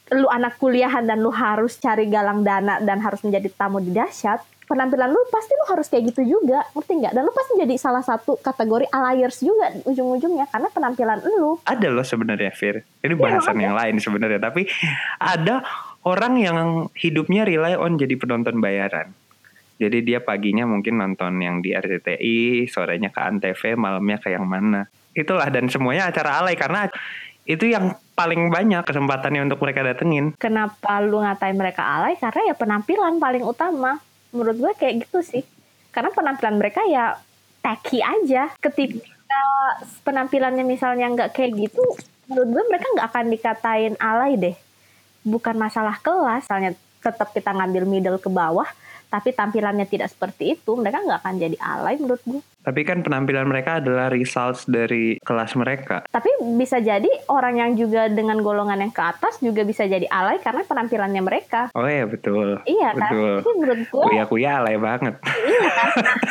lu 0.09 0.25
anak 0.31 0.57
kuliahan 0.57 1.03
dan 1.05 1.19
lu 1.19 1.29
harus 1.29 1.75
cari 1.77 2.07
galang 2.07 2.41
dana 2.41 2.79
dan 2.79 2.97
harus 3.03 3.19
menjadi 3.21 3.51
tamu 3.53 3.83
di 3.83 3.91
dahsyat, 3.91 4.39
penampilan 4.69 5.09
lu 5.09 5.17
pasti 5.33 5.57
lu 5.57 5.65
harus 5.73 5.89
kayak 5.89 6.13
gitu 6.13 6.37
juga, 6.37 6.61
ngerti 6.77 7.01
nggak? 7.01 7.13
Dan 7.17 7.25
lu 7.25 7.33
pasti 7.33 7.57
jadi 7.57 7.75
salah 7.81 8.05
satu 8.05 8.37
kategori 8.37 8.85
alayers 8.93 9.41
juga 9.41 9.73
ujung-ujungnya 9.89 10.45
karena 10.53 10.69
penampilan 10.69 11.19
lu. 11.25 11.57
Ada 11.65 11.89
loh 11.89 12.05
sebenarnya 12.05 12.53
Fir. 12.53 12.85
Ini 13.01 13.17
Iya, 13.17 13.17
bahasan 13.17 13.57
ada. 13.57 13.63
yang 13.65 13.73
lain 13.73 13.95
sebenarnya, 13.97 14.37
tapi 14.37 14.69
ada 15.17 15.65
orang 16.05 16.33
yang 16.37 16.57
hidupnya 16.93 17.49
rely 17.49 17.73
on 17.73 17.97
jadi 17.97 18.13
penonton 18.13 18.61
bayaran. 18.61 19.09
Jadi 19.79 20.03
dia 20.05 20.19
paginya 20.21 20.67
mungkin 20.69 20.99
nonton 20.99 21.39
yang 21.41 21.63
di 21.63 21.71
RCTI, 21.73 22.67
sorenya 22.69 23.09
ke 23.09 23.19
Antv, 23.23 23.61
malamnya 23.79 24.19
ke 24.19 24.29
yang 24.29 24.45
mana. 24.45 24.85
Itulah 25.15 25.49
dan 25.49 25.71
semuanya 25.71 26.11
acara 26.11 26.43
alay 26.43 26.53
karena 26.59 26.91
itu 27.49 27.65
yang 27.65 27.97
paling 28.13 28.51
banyak 28.53 28.85
kesempatannya 28.85 29.47
untuk 29.49 29.63
mereka 29.63 29.81
datengin. 29.81 30.37
Kenapa 30.37 31.01
lu 31.01 31.17
ngatain 31.23 31.57
mereka 31.57 31.81
alay? 31.81 32.13
Karena 32.19 32.53
ya 32.53 32.55
penampilan 32.59 33.17
paling 33.17 33.41
utama. 33.41 33.97
Menurut 34.35 34.57
gue 34.57 34.71
kayak 34.77 35.07
gitu 35.07 35.19
sih. 35.25 35.43
Karena 35.89 36.13
penampilan 36.13 36.55
mereka 36.61 36.85
ya 36.85 37.17
tacky 37.65 37.99
aja. 37.99 38.53
Ketika 38.61 39.41
penampilannya 40.05 40.65
misalnya 40.65 41.09
nggak 41.09 41.33
kayak 41.33 41.57
gitu, 41.57 41.83
menurut 42.29 42.49
gue 42.53 42.63
mereka 42.69 42.85
nggak 42.93 43.07
akan 43.09 43.25
dikatain 43.29 43.93
alay 43.97 44.33
deh. 44.37 44.55
Bukan 45.25 45.57
masalah 45.59 45.99
kelas, 45.99 46.47
misalnya 46.47 46.77
tetap 46.99 47.31
kita 47.31 47.51
ngambil 47.55 47.83
middle 47.87 48.19
ke 48.19 48.27
bawah, 48.31 48.67
tapi 49.09 49.33
tampilannya 49.33 49.89
tidak 49.89 50.13
seperti 50.13 50.53
itu, 50.53 50.77
mereka 50.77 51.01
nggak 51.01 51.19
akan 51.25 51.35
jadi 51.41 51.57
alay 51.57 51.97
menurut 51.97 52.21
gue. 52.21 52.41
Tapi 52.61 52.85
kan 52.85 53.01
penampilan 53.01 53.49
mereka 53.49 53.81
adalah 53.81 54.13
results 54.13 54.69
dari 54.69 55.17
kelas 55.25 55.57
mereka. 55.57 56.05
Tapi 56.13 56.29
bisa 56.53 56.77
jadi 56.77 57.09
orang 57.25 57.57
yang 57.57 57.71
juga 57.73 58.05
dengan 58.05 58.37
golongan 58.45 58.77
yang 58.77 58.93
ke 58.93 59.01
atas 59.01 59.41
juga 59.41 59.65
bisa 59.65 59.89
jadi 59.89 60.05
alay 60.13 60.37
karena 60.37 60.61
penampilannya 60.61 61.21
mereka. 61.25 61.73
Oh 61.73 61.89
iya 61.89 62.05
betul. 62.05 62.61
Iya 62.69 62.93
kan? 62.93 63.09
Betul. 63.09 63.33
Jadi 63.41 63.51
menurut 63.57 63.81
gue 63.89 64.05
Kuya-kuya 64.13 64.49
alay 64.61 64.77
banget. 64.77 65.15
iya 65.25 65.69
kan. 65.73 65.89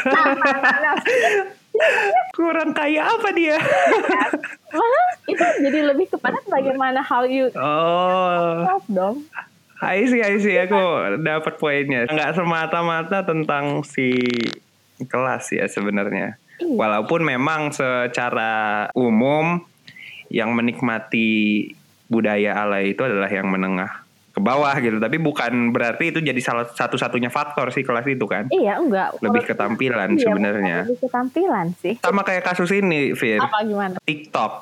Nah, 0.08 0.24
nah, 0.38 0.58
nah, 0.62 0.78
nah. 0.78 0.94
kurang 2.38 2.70
kaya 2.74 3.02
apa 3.02 3.28
dia? 3.34 3.58
Malah 4.70 5.08
itu 5.26 5.46
jadi 5.66 5.80
lebih 5.90 6.06
kepada 6.14 6.38
bagaimana 6.46 7.02
how 7.02 7.26
you 7.26 7.50
oh. 7.58 8.78
dong. 8.86 9.26
I 9.78 10.02
see, 10.04 10.18
I 10.18 10.36
see. 10.38 10.58
Aku 10.58 10.74
dapat 11.22 11.54
poinnya. 11.56 12.04
Nggak 12.04 12.34
semata-mata 12.34 13.22
tentang 13.22 13.86
si 13.86 14.10
kelas 14.98 15.54
ya 15.54 15.70
sebenarnya. 15.70 16.34
Iya. 16.58 16.74
Walaupun 16.74 17.22
memang 17.22 17.70
secara 17.70 18.86
umum 18.92 19.62
yang 20.26 20.50
menikmati 20.50 21.70
budaya 22.10 22.58
ala 22.58 22.82
itu 22.82 22.98
adalah 23.06 23.30
yang 23.30 23.46
menengah 23.46 24.02
ke 24.34 24.40
bawah 24.42 24.74
gitu. 24.82 24.98
Tapi 24.98 25.22
bukan 25.22 25.70
berarti 25.70 26.10
itu 26.10 26.18
jadi 26.18 26.38
salah 26.42 26.66
satu-satunya 26.66 27.30
faktor 27.30 27.70
sih 27.70 27.86
kelas 27.86 28.06
itu 28.10 28.26
kan. 28.26 28.50
Iya 28.50 28.82
enggak. 28.82 29.22
Lebih 29.22 29.30
Menurut- 29.30 29.46
ketampilan 29.46 30.10
Iya, 30.10 30.22
sebenarnya. 30.26 30.78
Lebih 30.90 30.98
ketampilan 31.06 31.66
sih. 31.78 31.94
Sama 32.02 32.26
kayak 32.26 32.42
kasus 32.42 32.74
ini, 32.74 33.14
Fir. 33.14 33.38
Apa 33.38 33.62
gimana? 33.62 33.94
TikTok. 34.02 34.54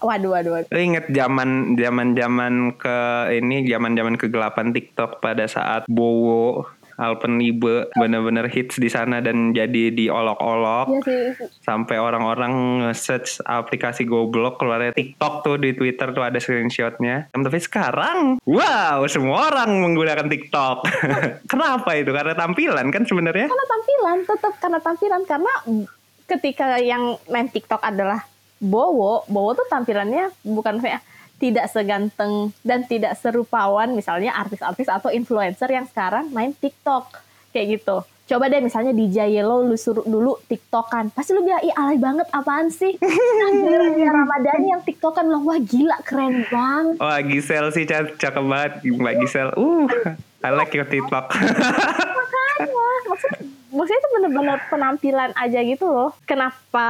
Waduh, 0.00 0.30
waduh, 0.32 0.52
waduh. 0.58 0.68
Lo 0.68 0.78
inget 0.78 1.06
zaman 1.08 1.76
zaman 1.76 2.12
zaman 2.12 2.52
ke 2.74 2.98
ini 3.32 3.64
zaman 3.64 3.94
zaman 3.94 4.14
kegelapan 4.16 4.72
TikTok 4.72 5.20
pada 5.20 5.44
saat 5.44 5.84
Bowo 5.86 6.64
Alpenibe 7.00 7.88
bener-bener 7.96 8.44
hits 8.44 8.76
di 8.76 8.92
sana 8.92 9.24
dan 9.24 9.56
jadi 9.56 9.88
diolok-olok 9.88 11.00
Iya 11.00 11.32
sih. 11.32 11.48
sampai 11.64 11.96
orang-orang 11.96 12.52
nge-search 12.84 13.40
aplikasi 13.40 14.04
goblok 14.04 14.60
keluarnya 14.60 14.92
TikTok 14.92 15.40
tuh 15.40 15.56
di 15.56 15.72
Twitter 15.72 16.12
tuh 16.12 16.20
ada 16.20 16.36
screenshotnya. 16.36 17.32
Tapi 17.32 17.56
sekarang, 17.56 18.36
wow, 18.44 19.00
semua 19.08 19.48
orang 19.48 19.80
menggunakan 19.80 20.28
TikTok. 20.28 20.84
Kenapa 21.52 21.96
itu? 21.96 22.12
Karena 22.12 22.36
tampilan 22.36 22.92
kan 22.92 23.08
sebenarnya. 23.08 23.48
Karena 23.48 23.66
tampilan, 23.66 24.18
tetap 24.28 24.52
karena 24.60 24.78
tampilan. 24.78 25.22
Karena 25.24 25.52
ketika 26.28 26.76
yang 26.76 27.16
main 27.26 27.48
TikTok 27.48 27.80
adalah 27.80 28.28
Bowo, 28.60 29.24
Bowo 29.24 29.56
tuh 29.56 29.64
tampilannya 29.72 30.28
bukan 30.44 30.78
kayak 30.84 31.00
tidak 31.40 31.72
seganteng 31.72 32.52
dan 32.60 32.84
tidak 32.84 33.16
serupawan 33.16 33.96
misalnya 33.96 34.36
artis-artis 34.36 34.92
atau 34.92 35.08
influencer 35.08 35.72
yang 35.72 35.88
sekarang 35.88 36.28
main 36.28 36.52
TikTok 36.52 37.08
kayak 37.56 37.80
gitu. 37.80 38.04
Coba 38.30 38.46
deh 38.46 38.62
misalnya 38.62 38.94
di 38.94 39.10
Yellow 39.10 39.66
lu 39.66 39.74
suruh 39.74 40.06
dulu 40.06 40.38
TikTokan. 40.46 41.10
Pasti 41.10 41.34
lu 41.34 41.42
bilang, 41.42 41.58
ih 41.66 41.74
alay 41.74 41.98
banget 41.98 42.30
apaan 42.30 42.70
sih? 42.70 42.94
Giliran 43.02 43.98
dia 43.98 44.06
Ramadhani 44.06 44.70
yang 44.70 44.86
TikTokan 44.86 45.26
lu, 45.26 45.42
wah 45.50 45.58
gila 45.58 45.98
keren 46.06 46.46
banget. 46.46 47.02
Wah 47.02 47.18
Gisel 47.26 47.74
sih 47.74 47.82
cak- 47.90 48.22
cakep 48.22 48.44
banget 48.46 48.72
Mbak 48.86 49.14
Gisel. 49.24 49.50
Uh, 49.58 49.90
I 50.46 50.54
like 50.54 50.70
your 50.78 50.86
TikTok. 50.86 51.26
Makanya, 51.34 52.70
maksudnya, 53.10 53.40
maksudnya 53.74 53.98
itu 53.98 54.10
bener-bener 54.14 54.58
penampilan 54.70 55.30
aja 55.34 55.58
gitu 55.66 55.90
loh. 55.90 56.14
Kenapa 56.22 56.86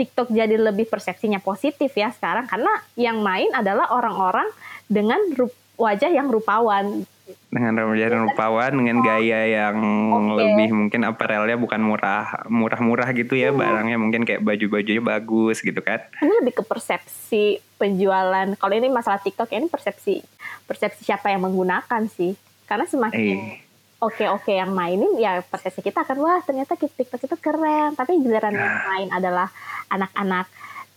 TikTok 0.00 0.32
jadi 0.32 0.56
lebih 0.56 0.88
persepsinya 0.88 1.44
positif 1.44 1.92
ya 1.92 2.08
sekarang? 2.08 2.48
Karena 2.48 2.72
yang 2.96 3.20
main 3.20 3.52
adalah 3.52 3.92
orang-orang 3.92 4.48
dengan 4.88 5.20
rup- 5.36 5.60
wajah 5.76 6.08
yang 6.08 6.32
rupawan. 6.32 7.04
dengan 7.46 7.78
remaja 7.78 8.10
dan 8.10 8.26
rupawan 8.26 8.74
dengan 8.74 9.06
gaya 9.06 9.46
yang 9.46 9.78
Oke. 10.10 10.42
lebih 10.42 10.74
mungkin 10.74 11.06
apparelnya 11.06 11.54
bukan 11.54 11.78
murah 11.78 12.26
murah-murah 12.50 13.06
gitu 13.14 13.38
ya 13.38 13.54
barangnya 13.54 14.02
mungkin 14.02 14.26
kayak 14.26 14.42
baju-bajunya 14.42 14.98
bagus 14.98 15.62
gitu 15.62 15.78
kan 15.78 16.02
Ini 16.18 16.42
lebih 16.42 16.58
ke 16.58 16.66
persepsi 16.66 17.62
penjualan. 17.78 18.50
Kalau 18.58 18.74
ini 18.74 18.90
masalah 18.90 19.22
TikTok, 19.22 19.46
ya 19.46 19.62
ini 19.62 19.70
persepsi 19.70 20.18
persepsi 20.66 21.06
siapa 21.06 21.30
yang 21.30 21.46
menggunakan 21.46 22.10
sih. 22.10 22.34
Karena 22.66 22.90
semakin 22.90 23.22
eh 23.38 23.69
oke-oke 24.00 24.56
yang 24.56 24.72
mainin 24.72 25.20
ya 25.20 25.44
persepsi 25.44 25.84
kita 25.84 26.02
akan 26.02 26.18
wah 26.24 26.40
ternyata 26.40 26.74
TikTok 26.74 27.20
itu 27.20 27.36
keren. 27.36 27.94
Tapi 27.94 28.18
giliran 28.18 28.56
yang 28.56 28.76
main 28.88 29.08
adalah 29.12 29.48
anak-anak 29.92 30.48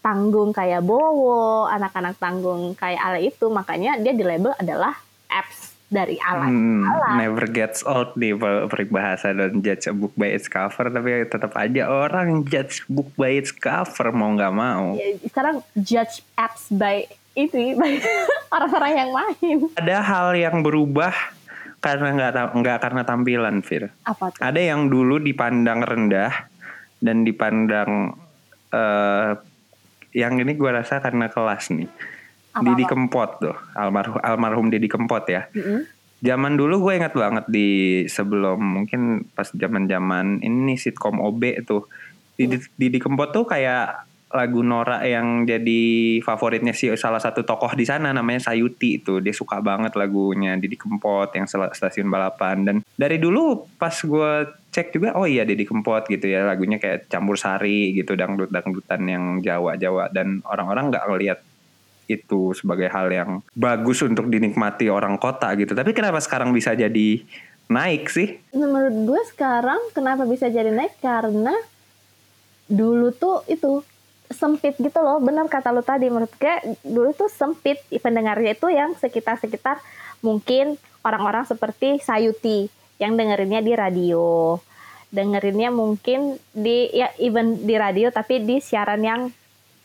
tanggung 0.03 0.51
kayak 0.51 0.83
Bowo 0.83 1.67
anak-anak 1.67 2.15
tanggung 2.17 2.73
kayak 2.79 2.99
Ala 3.03 3.19
itu. 3.19 3.51
Makanya 3.51 3.99
dia 3.99 4.15
di 4.15 4.23
label 4.23 4.55
adalah 4.55 4.95
apps 5.27 5.75
dari 5.93 6.17
Ala. 6.17 6.49
Hmm, 6.49 6.89
never 7.21 7.45
gets 7.45 7.85
old 7.85 8.17
nih 8.17 8.33
per- 8.33 8.65
peribahasa 8.65 9.29
dan 9.35 9.61
judge 9.61 9.85
a 9.85 9.93
book 9.93 10.15
by 10.17 10.33
its 10.33 10.49
cover 10.49 10.89
tapi 10.89 11.29
tetap 11.29 11.53
aja 11.53 11.85
orang 11.85 12.41
judge 12.49 12.81
book 12.89 13.13
by 13.13 13.37
its 13.37 13.53
cover 13.53 14.09
mau 14.09 14.33
nggak 14.33 14.53
mau. 14.55 14.97
Ya, 14.97 15.13
sekarang 15.21 15.61
judge 15.77 16.25
apps 16.33 16.73
by 16.73 17.05
itu 17.37 17.77
by 17.77 18.01
orang-orang 18.55 18.91
yang 18.97 19.09
main. 19.13 19.57
Ada 19.77 19.97
hal 20.01 20.27
yang 20.33 20.65
berubah 20.65 21.13
karena 21.83 22.15
nggak 22.15 22.55
nggak 22.55 22.77
karena 22.79 23.01
tampilan 23.03 23.59
Fir 23.59 23.91
apa 24.07 24.31
tuh 24.31 24.39
ada 24.39 24.61
yang 24.63 24.87
dulu 24.87 25.19
dipandang 25.19 25.83
rendah 25.83 26.47
dan 27.03 27.27
dipandang 27.27 28.15
eh 28.71 29.35
yang 30.13 30.37
ini 30.39 30.53
gue 30.53 30.69
rasa 30.69 31.01
karena 31.01 31.27
kelas 31.27 31.73
nih. 31.73 31.89
Apa-apa? 32.53 32.65
Didi 32.69 32.83
Kempot 32.85 33.29
tuh, 33.41 33.57
almarhum 33.73 34.21
almarhum 34.21 34.67
Didi 34.69 34.85
Kempot 34.85 35.25
ya. 35.25 35.49
Mm-mm. 35.51 35.89
Zaman 36.23 36.55
dulu 36.55 36.87
gue 36.87 37.01
ingat 37.01 37.17
banget 37.17 37.45
di 37.49 37.69
sebelum 38.07 38.61
mungkin 38.61 39.27
pas 39.33 39.49
zaman-zaman 39.51 40.39
ini 40.39 40.77
sitkom 40.77 41.19
OB 41.19 41.65
tuh. 41.65 41.89
Didi, 42.37 42.61
Didi 42.77 42.97
Kempot 43.01 43.33
tuh 43.33 43.43
kayak 43.43 44.05
lagu 44.33 44.65
Nora 44.65 45.05
yang 45.05 45.45
jadi 45.45 46.17
favoritnya 46.25 46.73
si 46.73 46.89
salah 46.97 47.21
satu 47.21 47.45
tokoh 47.45 47.77
di 47.77 47.85
sana 47.85 48.09
namanya 48.09 48.49
Sayuti 48.49 48.99
itu. 48.99 49.21
Dia 49.21 49.31
suka 49.31 49.61
banget 49.61 49.93
lagunya 49.93 50.57
Didi 50.57 50.73
Kempot 50.73 51.29
yang 51.37 51.45
stasiun 51.45 52.09
balapan 52.09 52.65
dan 52.65 52.75
dari 52.97 53.21
dulu 53.21 53.69
pas 53.77 53.93
gue 53.93 54.31
cek 54.73 54.97
juga 54.97 55.13
oh 55.13 55.29
iya 55.29 55.45
Didi 55.45 55.69
Kempot 55.69 56.09
gitu 56.09 56.25
ya 56.25 56.49
lagunya 56.49 56.81
kayak 56.81 57.05
campur 57.13 57.37
sari 57.37 57.93
gitu 57.93 58.17
dangdut-dangdutan 58.17 59.01
yang 59.05 59.23
Jawa-Jawa 59.45 60.09
dan 60.09 60.41
orang-orang 60.49 60.89
nggak 60.89 61.05
ngelihat 61.13 61.39
itu 62.09 62.51
sebagai 62.57 62.91
hal 62.91 63.07
yang 63.13 63.39
bagus 63.55 64.03
untuk 64.03 64.27
dinikmati 64.27 64.89
orang 64.89 65.15
kota 65.21 65.53
gitu. 65.55 65.77
Tapi 65.77 65.93
kenapa 65.93 66.19
sekarang 66.19 66.51
bisa 66.51 66.73
jadi 66.73 67.21
naik 67.71 68.11
sih? 68.11 68.43
menurut 68.51 68.95
gue 69.07 69.21
sekarang 69.31 69.79
kenapa 69.95 70.27
bisa 70.27 70.51
jadi 70.51 70.67
naik 70.67 70.99
karena 70.99 71.55
dulu 72.67 73.15
tuh 73.15 73.47
itu 73.47 73.83
sempit 74.33 74.75
gitu 74.75 74.99
loh. 74.99 75.21
Benar 75.21 75.47
kata 75.47 75.69
lu 75.71 75.85
tadi 75.85 76.09
menurut 76.09 76.33
gue 76.35 76.75
dulu 76.83 77.13
tuh 77.13 77.29
sempit. 77.29 77.79
Pendengarnya 77.87 78.57
itu 78.57 78.67
yang 78.67 78.97
sekitar-sekitar 78.97 79.79
mungkin 80.25 80.75
orang-orang 81.05 81.45
seperti 81.45 82.01
Sayuti 82.01 82.67
yang 82.97 83.15
dengerinnya 83.15 83.61
di 83.61 83.73
radio. 83.77 84.57
Dengerinnya 85.13 85.69
mungkin 85.69 86.41
di 86.51 86.89
ya 86.89 87.13
even 87.21 87.61
di 87.63 87.77
radio 87.77 88.09
tapi 88.09 88.41
di 88.41 88.57
siaran 88.57 89.01
yang 89.05 89.29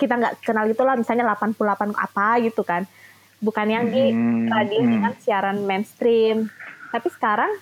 kita 0.01 0.17
nggak 0.17 0.35
kenal 0.41 0.65
gitu 0.67 0.83
lah. 0.83 0.97
Misalnya 0.97 1.29
88 1.37 1.93
apa 1.93 2.29
gitu 2.41 2.65
kan. 2.65 2.89
Bukan 3.39 3.67
yang 3.71 3.87
di 3.87 4.11
Hmm, 4.11 4.51
radio 4.51 4.81
hmm. 4.83 4.91
dengan 4.91 5.13
siaran 5.21 5.59
mainstream. 5.63 6.49
Tapi 6.91 7.09
sekarang 7.13 7.53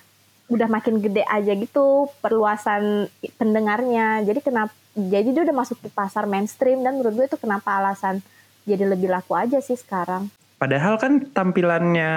udah 0.47 0.67
makin 0.67 0.97
gede 0.97 1.23
aja 1.23 1.51
gitu 1.53 2.07
perluasan 2.19 3.11
pendengarnya 3.35 4.23
jadi 4.23 4.39
kenapa 4.39 4.71
jadi 4.93 5.29
dia 5.29 5.43
udah 5.43 5.57
masuk 5.57 5.77
di 5.77 5.89
pasar 5.89 6.23
mainstream 6.23 6.81
dan 6.81 6.95
menurut 6.95 7.13
gue 7.13 7.27
itu 7.27 7.37
kenapa 7.37 7.77
alasan 7.77 8.23
jadi 8.63 8.87
lebih 8.87 9.07
laku 9.07 9.35
aja 9.35 9.59
sih 9.59 9.75
sekarang 9.75 10.31
Padahal 10.57 10.97
kan 10.97 11.21
tampilannya 11.21 12.09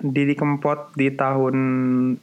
Didi 0.00 0.32
Kempot 0.32 0.96
di 0.96 1.12
tahun 1.12 1.56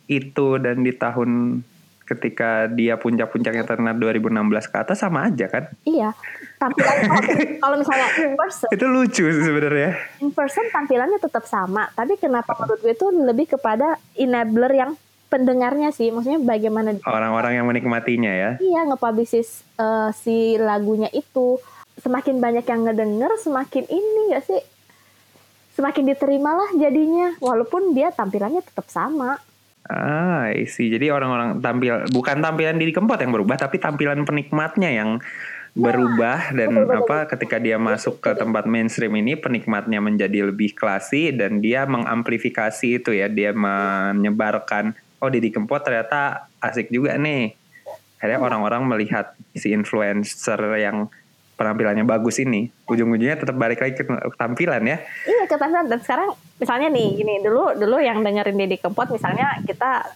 itu 0.10 0.58
dan 0.58 0.82
di 0.82 0.90
tahun 0.90 1.62
ketika 2.04 2.66
dia 2.68 2.98
puncak-puncaknya 2.98 3.62
terkenal 3.62 3.94
2016 3.96 4.34
ke 4.66 4.76
atas 4.76 4.98
sama 4.98 5.30
aja 5.30 5.46
kan? 5.48 5.70
iya 5.84 6.10
tampilan 6.58 6.96
kalau- 7.00 7.30
kalau 7.64 7.76
misalnya 7.78 8.08
in 8.18 8.34
person 8.34 8.68
Itu 8.72 8.86
lucu 8.88 9.24
sih 9.24 9.44
sebenarnya. 9.44 9.94
in 10.20 10.34
person 10.34 10.66
tampilannya 10.68 11.22
tetap 11.22 11.46
sama 11.46 11.86
tapi 11.92 12.18
kenapa 12.18 12.58
menurut 12.58 12.82
gue 12.82 12.92
itu 12.92 13.08
lebih 13.14 13.54
kepada 13.54 13.88
enabler 14.16 14.74
yang 14.74 14.92
pendengarnya 15.34 15.90
sih 15.90 16.14
maksudnya 16.14 16.38
bagaimana 16.46 16.94
Orang-orang 17.02 17.58
yang 17.58 17.66
menikmatinya 17.66 18.30
ya. 18.30 18.52
Iya 18.62 18.86
nge-publish 18.94 19.34
uh, 19.82 20.14
si 20.14 20.62
lagunya 20.62 21.10
itu 21.10 21.58
semakin 21.98 22.38
banyak 22.38 22.66
yang 22.70 22.86
ngedenger 22.86 23.32
semakin 23.42 23.86
ini 23.90 24.22
gak 24.34 24.46
sih 24.46 24.62
semakin 25.74 26.06
diterima 26.06 26.54
lah 26.54 26.70
jadinya 26.78 27.34
walaupun 27.42 27.98
dia 27.98 28.14
tampilannya 28.14 28.62
tetap 28.62 28.86
sama 28.94 29.42
Ah, 29.84 30.48
isi. 30.56 30.88
Jadi 30.88 31.12
orang-orang 31.12 31.60
tampil 31.60 32.08
bukan 32.08 32.40
tampilan 32.40 32.80
Didi 32.80 32.96
Kempot 32.96 33.20
yang 33.20 33.36
berubah, 33.36 33.60
tapi 33.60 33.84
tampilan 33.84 34.24
penikmatnya 34.24 34.96
yang 34.96 35.20
berubah 35.76 36.56
dan 36.56 36.70
betul, 36.72 36.86
betul. 36.88 37.00
apa 37.04 37.18
ketika 37.36 37.58
dia 37.60 37.76
masuk 37.76 38.24
ke 38.24 38.32
tempat 38.38 38.64
mainstream 38.64 39.12
ini 39.20 39.36
penikmatnya 39.36 40.00
menjadi 40.00 40.54
lebih 40.54 40.78
klasi 40.78 41.36
dan 41.36 41.60
dia 41.60 41.84
mengamplifikasi 41.84 43.04
itu 43.04 43.12
ya, 43.12 43.28
dia 43.28 43.52
menyebarkan 43.52 44.96
oh 45.24 45.32
Didi 45.32 45.50
Kempot 45.50 45.80
ternyata 45.80 46.52
asik 46.60 46.92
juga 46.92 47.16
nih. 47.16 47.56
Akhirnya 48.20 48.40
orang-orang 48.44 48.84
melihat 48.84 49.36
si 49.56 49.72
influencer 49.72 50.60
yang 50.80 51.08
penampilannya 51.56 52.04
bagus 52.04 52.44
ini, 52.44 52.68
ujung-ujungnya 52.88 53.40
tetap 53.40 53.56
balik 53.56 53.80
lagi 53.80 53.96
ke 54.00 54.04
tampilan 54.36 54.84
ya. 54.84 54.98
iya 55.28 55.44
ketampilan 55.48 55.88
dan 55.88 56.00
sekarang 56.02 56.36
misalnya 56.60 56.88
nih 56.92 57.08
gini 57.20 57.34
dulu 57.44 57.78
dulu 57.78 57.98
yang 58.00 58.20
dengerin 58.24 58.58
Deddy 58.58 58.78
Kempot 58.80 59.12
misalnya 59.12 59.60
kita 59.64 60.12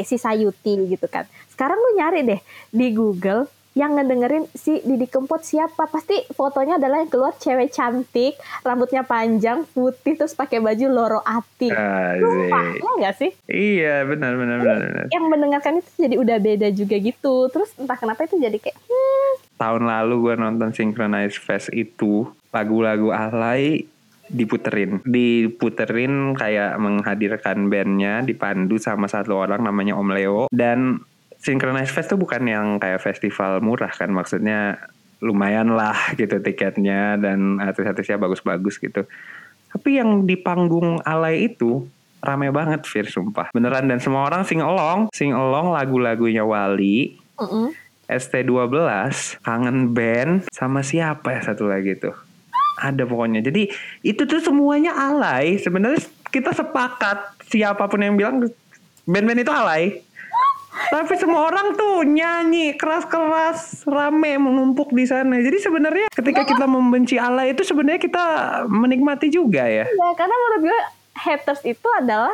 si 0.00 0.16
Sayuti 0.16 0.88
gitu 0.88 1.04
kan 1.12 1.28
sekarang 1.52 1.76
lu 1.76 2.00
nyari 2.00 2.24
deh 2.24 2.40
di 2.72 2.96
Google 2.96 3.44
yang 3.72 3.96
ngedengerin 3.96 4.44
si 4.52 4.84
Didi 4.84 5.08
Kempot 5.08 5.40
siapa 5.40 5.88
pasti 5.88 6.20
fotonya 6.36 6.76
adalah 6.76 7.00
yang 7.00 7.08
keluar 7.08 7.32
cewek 7.40 7.72
cantik 7.72 8.36
rambutnya 8.60 9.00
panjang 9.00 9.64
putih 9.72 10.20
terus 10.20 10.36
pakai 10.36 10.60
baju 10.60 10.86
loro 10.92 11.20
ati 11.24 11.72
Sumpah, 11.72 12.64
Asik. 12.68 12.84
ya 12.84 12.90
nggak 13.00 13.14
sih 13.16 13.30
Iya 13.48 13.94
benar 14.04 14.36
benar 14.36 14.58
benar. 14.60 14.80
benar. 14.84 15.06
yang 15.08 15.24
mendengarkan 15.32 15.80
itu 15.80 15.90
jadi 15.96 16.16
udah 16.20 16.36
beda 16.36 16.68
juga 16.70 16.96
gitu 17.00 17.48
terus 17.48 17.72
entah 17.80 17.96
kenapa 17.96 18.28
itu 18.28 18.36
jadi 18.36 18.56
kayak 18.60 18.76
hmm, 18.76 19.32
Tahun 19.56 19.82
lalu 19.88 20.14
gue 20.20 20.34
nonton 20.36 20.74
Synchronize 20.76 21.38
Fest 21.38 21.72
itu 21.72 22.28
lagu-lagu 22.52 23.08
alay 23.14 23.88
diputerin 24.32 25.00
diputerin 25.04 26.32
kayak 26.32 26.80
menghadirkan 26.80 27.68
bandnya 27.68 28.24
dipandu 28.24 28.80
sama 28.80 29.04
satu 29.04 29.36
orang 29.36 29.60
namanya 29.60 29.92
Om 29.96 30.08
Leo 30.12 30.42
dan 30.48 31.04
Synchronize 31.42 31.90
Fest 31.90 32.14
tuh 32.14 32.18
bukan 32.18 32.46
yang 32.46 32.78
kayak 32.78 33.02
festival 33.02 33.58
murah 33.58 33.90
kan 33.90 34.14
maksudnya 34.14 34.78
lumayan 35.22 35.74
lah 35.74 35.94
gitu 36.18 36.38
tiketnya 36.38 37.18
dan 37.18 37.58
artis-artisnya 37.58 38.18
bagus-bagus 38.18 38.78
gitu. 38.78 39.02
Tapi 39.74 39.98
yang 39.98 40.22
di 40.22 40.38
panggung 40.38 41.02
alay 41.02 41.50
itu 41.50 41.86
rame 42.22 42.54
banget 42.54 42.86
Fir 42.86 43.10
sumpah. 43.10 43.50
Beneran 43.50 43.90
dan 43.90 43.98
semua 43.98 44.30
orang 44.30 44.46
sing 44.46 44.62
along 44.62 45.10
sing 45.10 45.34
along 45.34 45.74
lagu-lagunya 45.74 46.46
Wali 46.46 47.18
mm-mm. 47.38 47.74
ST12 48.06 48.78
kangen 49.42 49.90
band 49.90 50.46
sama 50.54 50.86
siapa 50.86 51.34
ya 51.34 51.40
satu 51.42 51.66
lagi 51.66 51.98
tuh? 51.98 52.14
Ada 52.78 53.02
pokoknya. 53.06 53.42
Jadi 53.42 53.70
itu 54.06 54.22
tuh 54.26 54.38
semuanya 54.42 54.94
alay. 54.94 55.58
Sebenarnya 55.58 56.02
kita 56.30 56.54
sepakat 56.54 57.46
siapa 57.50 57.86
pun 57.90 58.02
yang 58.02 58.14
bilang 58.14 58.46
band-band 59.06 59.42
itu 59.42 59.52
alay 59.54 60.02
tapi 60.88 61.14
semua 61.14 61.46
orang 61.46 61.72
tuh 61.72 62.00
nyanyi 62.02 62.72
keras-keras 62.74 63.84
rame 63.84 64.36
menumpuk 64.36 64.90
di 64.90 65.04
sana 65.04 65.36
jadi 65.36 65.58
sebenarnya 65.58 66.06
ketika 66.08 66.42
kita 66.44 66.64
membenci 66.64 67.16
alay 67.16 67.52
itu 67.52 67.60
sebenarnya 67.62 68.00
kita 68.00 68.24
menikmati 68.66 69.28
juga 69.28 69.64
ya 69.64 69.84
Ya, 69.84 70.08
karena 70.12 70.32
menurut 70.32 70.62
gue 70.66 70.80
haters 71.14 71.62
itu 71.62 71.88
adalah 71.92 72.32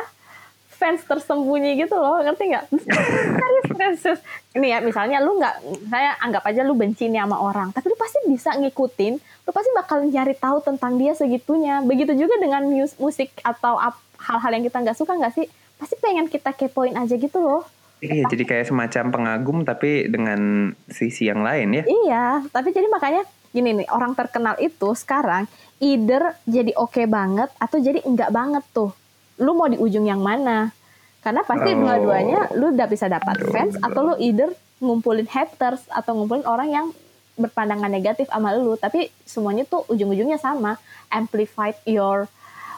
fans 0.71 1.03
tersembunyi 1.03 1.75
gitu 1.77 1.91
loh, 1.91 2.23
ngerti 2.23 2.55
nggak? 2.55 2.65
Serius. 3.99 4.23
Ini 4.55 4.67
ya, 4.71 4.77
misalnya 4.79 5.19
lu 5.19 5.35
nggak, 5.35 5.55
saya 5.91 6.15
anggap 6.19 6.47
aja 6.47 6.63
lu 6.63 6.71
benci 6.71 7.11
nih 7.11 7.19
sama 7.19 7.35
orang, 7.35 7.69
tapi 7.69 7.91
lu 7.91 7.99
pasti 7.99 8.15
bisa 8.25 8.55
ngikutin, 8.55 9.13
lu 9.19 9.51
pasti 9.51 9.69
bakal 9.75 10.07
nyari 10.07 10.31
tahu 10.33 10.63
tentang 10.63 10.95
dia 10.95 11.11
segitunya. 11.11 11.83
Begitu 11.83 12.15
juga 12.15 12.39
dengan 12.39 12.63
mus- 12.63 12.95
musik 12.95 13.27
atau 13.43 13.75
hal-hal 14.17 14.51
yang 14.55 14.63
kita 14.63 14.79
nggak 14.79 14.95
suka 14.95 15.19
nggak 15.19 15.35
sih? 15.35 15.45
Pasti 15.75 15.99
pengen 15.99 16.31
kita 16.31 16.55
kepoin 16.55 16.95
aja 16.95 17.11
gitu 17.13 17.39
loh. 17.39 17.67
Iya 17.99 18.23
jadi 18.25 18.43
kayak 18.43 18.65
semacam 18.67 19.03
pengagum 19.11 19.57
tapi 19.61 20.07
dengan 20.07 20.71
sisi 20.87 21.27
yang 21.27 21.43
lain 21.43 21.71
ya 21.71 21.83
Iya, 21.83 22.25
tapi 22.49 22.71
jadi 22.71 22.87
makanya 22.87 23.23
gini 23.49 23.73
nih, 23.75 23.87
orang 23.89 24.13
terkenal 24.13 24.55
itu 24.57 24.93
sekarang 24.93 25.49
either 25.79 26.37
jadi 26.45 26.69
oke 26.75 27.01
banget 27.05 27.49
atau 27.57 27.77
jadi 27.77 27.99
enggak 28.05 28.29
banget 28.29 28.61
tuh. 28.71 28.93
Lu 29.39 29.57
mau 29.57 29.65
di 29.65 29.75
ujung 29.75 30.05
yang 30.05 30.21
mana? 30.21 30.69
Karena 31.19 31.41
pasti 31.41 31.73
Oh. 31.73 31.79
dua-duanya 31.81 32.53
lu 32.53 32.71
udah 32.71 32.87
bisa 32.87 33.09
dapat 33.09 33.41
Betul, 33.41 33.51
fans 33.51 33.75
atau 33.75 34.01
lu 34.03 34.15
either 34.21 34.53
ngumpulin 34.79 35.27
haters 35.27 35.83
atau 35.89 36.15
ngumpulin 36.15 36.45
orang 36.45 36.69
yang 36.69 36.85
berpandangan 37.35 37.87
negatif 37.87 38.27
sama 38.27 38.51
lu, 38.53 38.75
tapi 38.75 39.07
semuanya 39.23 39.63
tuh 39.63 39.83
ujung-ujungnya 39.87 40.37
sama, 40.37 40.75
amplified 41.09 41.75
your 41.83 42.27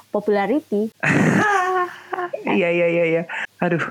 popularity. 0.10 0.90
Iya 2.44 2.70
iya 2.70 2.88
iya 2.88 3.04
iya. 3.08 3.24
Aduh. 3.58 3.82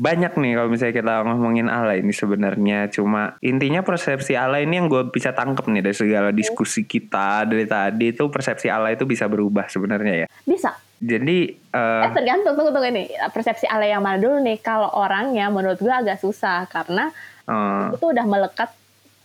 Banyak 0.00 0.34
nih 0.40 0.52
kalau 0.56 0.68
misalnya 0.72 0.94
kita 0.96 1.14
ngomongin 1.28 1.68
Allah 1.68 2.00
ini 2.00 2.10
sebenarnya 2.10 2.88
cuma 2.88 3.36
intinya 3.44 3.84
persepsi 3.84 4.34
Allah 4.34 4.64
ini 4.64 4.80
yang 4.80 4.88
gue 4.88 5.08
bisa 5.12 5.36
tangkep 5.36 5.68
nih 5.68 5.82
dari 5.84 5.96
segala 5.96 6.30
diskusi 6.32 6.88
kita 6.88 7.44
dari 7.44 7.68
tadi 7.68 8.10
itu 8.10 8.26
persepsi 8.32 8.72
Allah 8.72 8.96
itu 8.96 9.04
bisa 9.04 9.28
berubah 9.28 9.68
sebenarnya 9.68 10.24
ya. 10.24 10.28
Bisa. 10.48 10.72
Jadi 11.02 11.50
eh, 11.54 12.02
Eh, 12.06 12.12
tergantung 12.14 12.54
tunggu 12.54 12.70
tunggu 12.70 12.88
ini 12.88 13.10
persepsi 13.34 13.66
Ale 13.66 13.90
yang 13.90 14.00
mana 14.00 14.22
dulu 14.22 14.38
nih. 14.40 14.58
Kalau 14.62 14.90
orangnya 14.94 15.50
menurut 15.50 15.76
gue 15.82 15.92
agak 15.92 16.22
susah 16.22 16.64
karena 16.70 17.10
eh, 17.46 17.94
itu 17.94 18.06
udah 18.06 18.26
melekat 18.26 18.70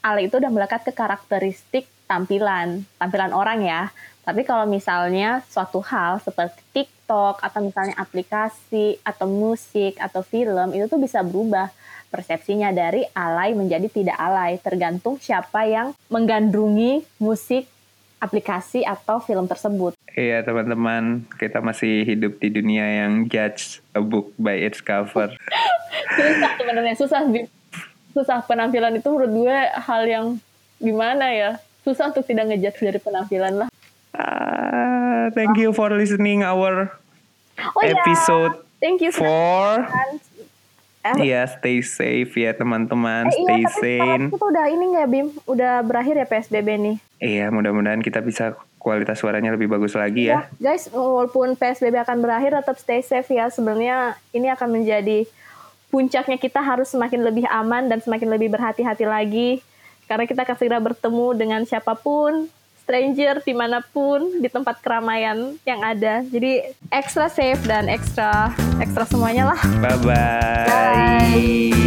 Ale 0.01 0.25
itu 0.29 0.35
udah 0.37 0.51
melekat 0.51 0.87
ke 0.87 0.91
karakteristik 0.93 1.85
tampilan 2.07 2.87
tampilan 2.97 3.35
orang 3.35 3.59
ya 3.61 3.91
tapi 4.27 4.43
kalau 4.43 4.67
misalnya 4.67 5.39
suatu 5.47 5.79
hal 5.87 6.19
seperti 6.19 6.59
TikTok 6.75 7.39
atau 7.39 7.63
misalnya 7.63 7.95
aplikasi 7.95 8.99
atau 8.99 9.23
musik 9.23 9.95
atau 10.03 10.19
film 10.19 10.75
itu 10.75 10.91
tuh 10.91 10.99
bisa 10.99 11.23
berubah 11.23 11.71
persepsinya 12.11 12.75
dari 12.75 13.07
alay 13.15 13.55
menjadi 13.55 13.87
tidak 13.87 14.19
alay. 14.19 14.59
Tergantung 14.59 15.15
siapa 15.15 15.63
yang 15.63 15.95
menggandrungi 16.11 17.07
musik 17.23 17.71
aplikasi 18.19 18.83
atau 18.83 19.23
film 19.23 19.47
tersebut. 19.47 19.95
Iya 20.11 20.43
teman-teman. 20.43 21.23
Kita 21.39 21.63
masih 21.63 22.03
hidup 22.03 22.35
di 22.43 22.51
dunia 22.51 22.83
yang 22.83 23.31
judge 23.31 23.79
a 23.95 24.03
book 24.03 24.35
by 24.35 24.59
its 24.59 24.83
cover. 24.83 25.31
susah 26.19 26.51
sebenarnya. 26.59 26.95
Susah 26.99 27.23
susah 28.11 28.43
penampilan. 28.43 28.99
Itu 28.99 29.07
menurut 29.07 29.31
gue 29.31 29.57
hal 29.87 30.03
yang 30.03 30.25
gimana 30.83 31.31
ya? 31.31 31.63
Susah 31.87 32.11
untuk 32.11 32.27
tidak 32.27 32.51
ngejudge 32.51 32.83
dari 32.83 32.99
penampilan 32.99 33.55
lah 33.63 33.71
Ah, 34.17 35.29
thank 35.37 35.53
you 35.55 35.69
for 35.69 35.93
listening 35.93 36.41
our 36.41 36.89
oh 37.53 37.81
ya 37.85 37.93
episode 37.93 38.57
thank 38.81 38.97
you 38.97 39.13
sudah 39.13 39.29
four. 39.29 39.73
Eh, 41.07 41.31
Iya, 41.31 41.47
stay 41.47 41.79
safe 41.79 42.35
ya 42.35 42.51
teman-teman, 42.51 43.31
eh, 43.31 43.31
stay 43.31 43.61
iya, 43.63 43.69
tapi 43.71 43.79
sekarang 43.95 44.19
sane. 44.27 44.33
kita 44.35 44.43
udah 44.43 44.65
ini 44.67 44.83
nggak 44.91 45.07
Bim? 45.07 45.27
Udah 45.47 45.73
berakhir 45.79 46.19
ya 46.19 46.27
PSBB 46.27 46.67
nih? 46.75 46.95
Iya, 47.23 47.45
mudah-mudahan 47.47 48.03
kita 48.03 48.19
bisa 48.19 48.59
kualitas 48.75 49.15
suaranya 49.15 49.55
lebih 49.55 49.71
bagus 49.71 49.95
lagi 49.95 50.27
ya. 50.27 50.51
guys 50.59 50.91
walaupun 50.91 51.55
PSBB 51.55 51.95
akan 52.03 52.17
berakhir 52.19 52.59
tetap 52.59 52.75
stay 52.75 52.99
safe 52.99 53.29
ya. 53.31 53.47
Sebenarnya 53.47 54.19
ini 54.35 54.51
akan 54.51 54.67
menjadi 54.67 55.23
puncaknya 55.87 56.35
kita 56.35 56.59
harus 56.59 56.91
semakin 56.91 57.23
lebih 57.23 57.47
aman 57.47 57.87
dan 57.87 58.03
semakin 58.03 58.27
lebih 58.27 58.51
berhati-hati 58.51 59.07
lagi. 59.07 59.63
Karena 60.11 60.27
kita 60.27 60.43
akan 60.43 60.55
segera 60.59 60.79
bertemu 60.83 61.27
dengan 61.35 61.61
siapa 61.63 61.95
pun 61.95 62.51
stranger 62.87 63.43
di 63.43 63.51
mana 63.51 63.83
pun 63.83 64.39
di 64.39 64.47
tempat 64.47 64.79
keramaian 64.79 65.59
yang 65.67 65.83
ada 65.83 66.23
jadi 66.23 66.71
extra 66.87 67.27
safe 67.27 67.59
dan 67.67 67.91
extra 67.91 68.55
extra 68.79 69.03
semuanya 69.03 69.51
lah 69.51 69.59
Bye-bye. 69.83 70.65
Bye. 70.71 71.86